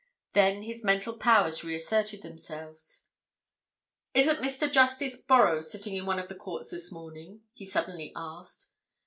Then 0.33 0.63
his 0.63 0.83
mental 0.83 1.13
powers 1.15 1.63
reasserted 1.63 2.23
themselves. 2.23 3.05
"Isn't 4.15 4.41
Mr. 4.41 4.67
Justice 4.71 5.15
Borrow 5.15 5.61
sitting 5.61 5.95
in 5.95 6.07
one 6.07 6.17
of 6.17 6.27
the 6.27 6.33
courts 6.33 6.71
this 6.71 6.91
morning?" 6.91 7.41
he 7.53 7.65
suddenly 7.67 8.11
asked. 8.15 8.71